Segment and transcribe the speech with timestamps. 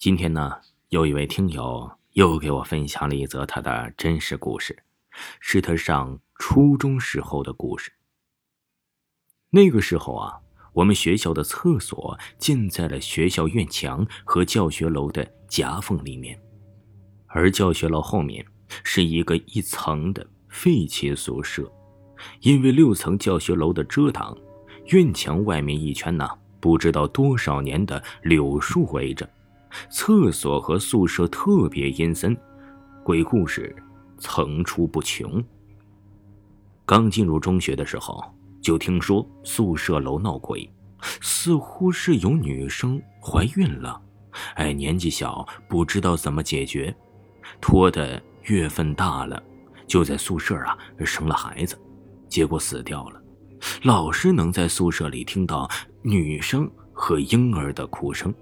[0.00, 0.56] 今天呢，
[0.88, 4.82] 有一位听友又给我分享了一则他的真实故事，
[5.40, 7.92] 是他上初中时候的故事。
[9.50, 10.40] 那个时候啊，
[10.72, 16.40] 我们学校的厕所建在了学校院墙和教学楼的夹缝里面，
[17.26, 18.42] 而教学楼后面
[18.82, 21.70] 是一个一层的废弃宿舍。
[22.40, 24.34] 因为六层教学楼的遮挡，
[24.86, 26.26] 院墙外面一圈呢，
[26.58, 29.28] 不知道多少年的柳树围着。
[29.90, 32.36] 厕所和宿舍特别阴森，
[33.04, 33.74] 鬼故事
[34.18, 35.42] 层出不穷。
[36.84, 38.22] 刚进入中学的时候，
[38.60, 40.68] 就听说宿舍楼闹鬼，
[41.20, 44.00] 似乎是有女生怀孕了，
[44.54, 46.94] 哎，年纪小不知道怎么解决，
[47.60, 49.42] 拖的月份大了，
[49.86, 51.78] 就在宿舍啊生了孩子，
[52.28, 53.22] 结果死掉了。
[53.82, 55.70] 老师能在宿舍里听到
[56.02, 58.34] 女生和婴儿的哭声。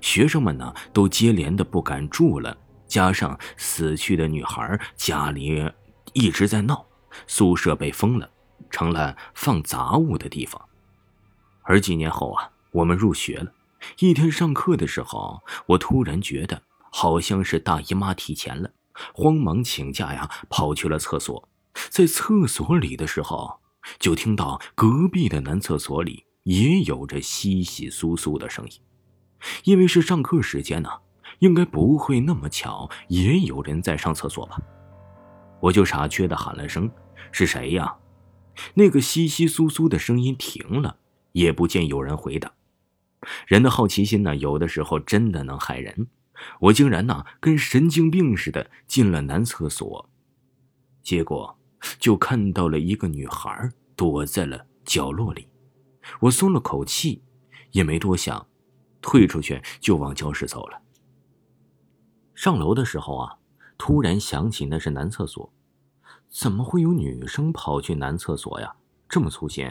[0.00, 5.70] 学生们呢，都接连的不敢住了，加上死去的女孩家里
[6.12, 6.86] 一直在闹，
[7.26, 8.30] 宿舍被封了，
[8.70, 10.60] 成了放杂物的地方。
[11.62, 13.52] 而几年后啊，我们入学了，
[13.98, 18.70] 一天上课的时候，我突然觉得好像是大姨妈提前了，
[19.14, 21.48] 慌忙请假呀，跑去了厕所。
[21.88, 23.60] 在厕所里的时候，
[23.98, 28.72] 就听到隔壁的男厕所里也有着窸窸窣窣的声音。
[29.64, 30.90] 因为是上课时间呢，
[31.38, 34.58] 应该不会那么巧，也有人在上厕所吧？
[35.60, 36.90] 我就傻缺的喊了声
[37.32, 37.94] ：“是谁呀？”
[38.74, 40.96] 那个窸窸窣窣的声音停了，
[41.32, 42.52] 也不见有人回答。
[43.46, 46.08] 人的好奇心呢，有的时候真的能害人。
[46.58, 50.08] 我竟然呢，跟神经病似的进了男厕所，
[51.02, 51.58] 结果
[51.98, 55.46] 就看到了一个女孩躲在了角落里。
[56.20, 57.22] 我松了口气，
[57.72, 58.46] 也没多想。
[59.00, 60.80] 退出去就往教室走了。
[62.34, 63.36] 上楼的时候啊，
[63.76, 65.52] 突然想起那是男厕所，
[66.28, 68.74] 怎么会有女生跑去男厕所呀？
[69.08, 69.70] 这么粗心，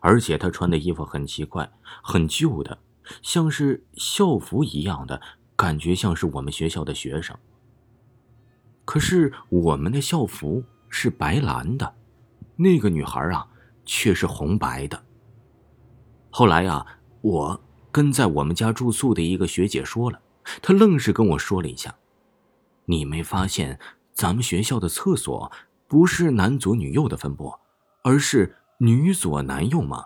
[0.00, 1.72] 而且她穿的衣服很奇怪，
[2.02, 2.78] 很旧的，
[3.22, 5.20] 像是校服一样的
[5.56, 7.34] 感觉，像是我们学校的学生。
[8.84, 11.94] 可是我们的校服是白蓝的，
[12.56, 13.48] 那个女孩啊
[13.86, 15.02] 却是红白的。
[16.30, 16.84] 后来呀，
[17.22, 17.60] 我。
[17.94, 20.20] 跟在我们家住宿的一个学姐说了，
[20.60, 21.94] 她愣是跟我说了一下
[22.86, 23.78] ：“你没发现
[24.12, 25.52] 咱们学校的厕所
[25.86, 27.54] 不是男左女右的分布，
[28.02, 30.04] 而是女左男右吗？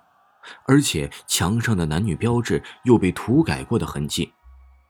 [0.66, 4.30] 而且墙上的男女标志又被涂改过的痕迹。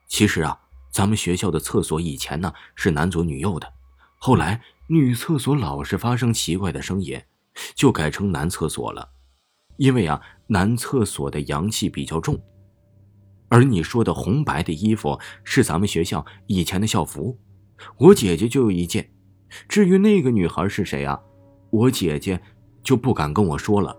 [0.08, 0.58] 其实啊，
[0.90, 3.72] 咱们学校的厕所以前呢是男左女右的，
[4.18, 7.22] 后来女厕所老是发生奇怪的声音，
[7.76, 9.08] 就改成男厕所了。
[9.76, 12.36] 因为啊，男厕所的阳气比较重。”
[13.48, 17.38] 而你说的红白的衣服是咱们学校以前的校服，
[17.96, 19.10] 我姐姐就有一件。
[19.66, 21.18] 至于那个女孩是谁啊？
[21.70, 22.38] 我姐姐
[22.82, 23.96] 就不敢跟我说了。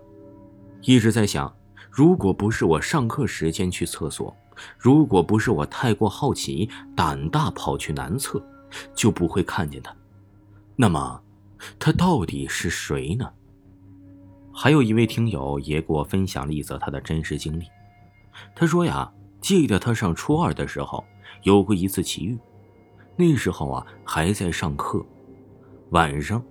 [0.82, 1.52] 一直在想，
[1.90, 4.36] 如果不是我上课时间去厕所，
[4.78, 8.40] 如果不是我太过好奇胆大跑去男厕，
[8.94, 9.92] 就不会看见她。
[10.76, 11.20] 那么，
[11.78, 13.28] 她到底是谁呢？
[14.52, 17.64] 还有一位听友也给我分享了一则他的真实经历。
[18.54, 19.12] 他说呀。
[19.40, 21.04] 记得他上初二的时候
[21.42, 22.38] 有过一次奇遇，
[23.16, 25.04] 那时候啊还在上课，
[25.90, 26.42] 晚上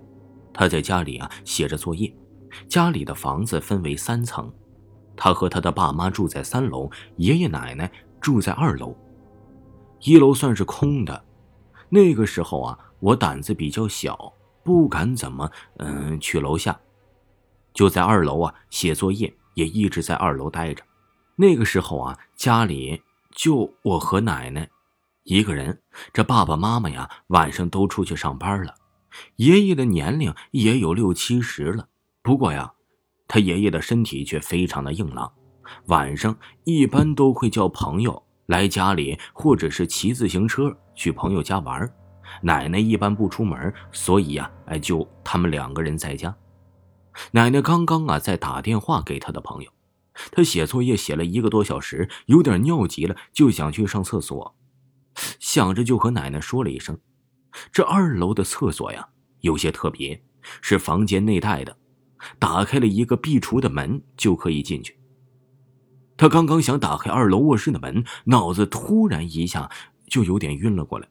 [0.52, 2.12] 他在家里啊写着作业。
[2.68, 4.52] 家里的房子分为三层，
[5.16, 7.90] 他和他的爸妈住在三楼，爷爷奶奶
[8.20, 8.92] 住在二楼，
[10.00, 11.24] 一楼算是空的。
[11.88, 14.32] 那个时候啊，我胆子比较小，
[14.64, 16.78] 不敢怎么嗯去楼下，
[17.72, 20.82] 就在二楼啊写作业，也一直在二楼待着。
[21.40, 23.00] 那个时候啊，家里
[23.34, 24.68] 就我和奶奶
[25.22, 25.80] 一个人。
[26.12, 28.74] 这爸爸妈妈呀，晚上都出去上班了。
[29.36, 31.88] 爷爷的年龄也有六七十了，
[32.20, 32.74] 不过呀，
[33.26, 35.32] 他爷爷的身体却非常的硬朗。
[35.86, 41.90] 晚上一般都会叫朋友来家里，或者是骑自行车去朋友家玩。
[42.42, 46.36] 奶奶一般不出门，所以呀，哎，就他们两个人在家。
[47.30, 49.70] 奶奶刚刚啊，在打电话给他的朋友。
[50.32, 54.56] 他写作业写了一个多小时，有点尿急了，就想去上厕所。
[55.38, 56.98] 想着就和奶奶说了一声
[57.72, 59.08] ：“这二楼的厕所呀，
[59.40, 60.22] 有些特别，
[60.60, 61.76] 是房间内带的，
[62.38, 64.98] 打开了一个壁橱的门就可以进去。”
[66.16, 69.70] 他刚刚想打开二楼卧室的门，脑子突然一下
[70.06, 71.08] 就有点晕了过来。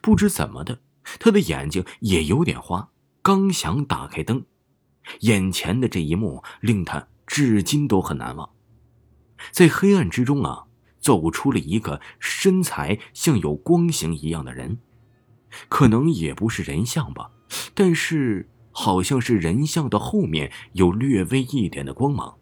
[0.00, 0.80] 不知怎么的，
[1.20, 2.90] 他的眼睛也有点花。
[3.20, 4.44] 刚想打开灯，
[5.20, 7.06] 眼前的这一幕令他。
[7.28, 8.48] 至今都很难忘，
[9.52, 10.64] 在黑暗之中啊，
[10.98, 14.78] 走出了一个身材像有光形一样的人，
[15.68, 17.30] 可能也不是人像吧，
[17.74, 22.36] 但是好像是人像的后面有略微一点的光芒。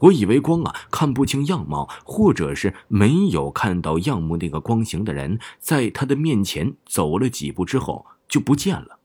[0.00, 9.00] 我以为光啊看不清样貌，或者是没有看到样目那个光形的人，在他的面前走了几步之后就不见了。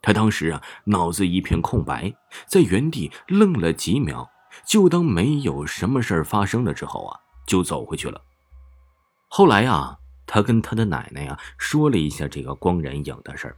[0.00, 2.14] 他当时啊脑子一片空白，
[2.46, 4.28] 在原地愣了几秒，
[4.64, 8.20] 就当没有什么事儿发生了之后啊就走回去了。
[9.28, 13.56] 后来啊，他跟他的奶奶呀说了一下这个光人影的事儿，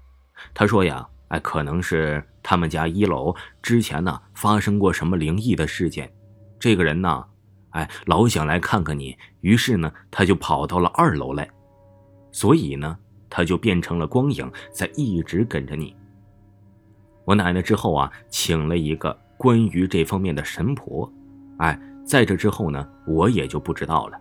[0.54, 6.10] 他说呀，哎，可能是他们家一楼之前呢发生过什么灵异的事件，
[6.58, 7.25] 这个人呢，
[7.70, 11.48] 哎，老想来看看你，于是呢他就跑到了二楼来，
[12.32, 12.98] 所以呢
[13.28, 15.94] 他就变成了光影，在一直跟着你。
[17.31, 21.09] 我奶奶之后啊，请了一个关于这方面的神婆，
[21.59, 24.21] 哎，在这之后呢，我也就不知道了。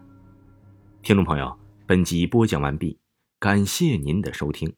[1.01, 1.51] 听众朋友，
[1.87, 2.99] 本集播讲完毕，
[3.39, 4.71] 感谢您的收听。